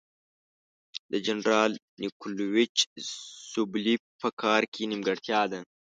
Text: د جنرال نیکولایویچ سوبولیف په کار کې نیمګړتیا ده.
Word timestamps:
د 1.11 1.13
جنرال 1.25 1.71
نیکولایویچ 2.01 2.77
سوبولیف 3.51 4.01
په 4.21 4.29
کار 4.41 4.61
کې 4.73 4.83
نیمګړتیا 4.91 5.41
ده. 5.51 5.59